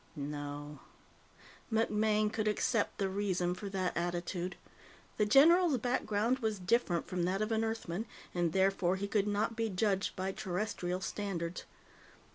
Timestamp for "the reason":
2.97-3.53